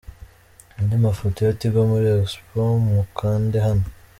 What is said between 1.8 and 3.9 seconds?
muri Expo, mukande hano.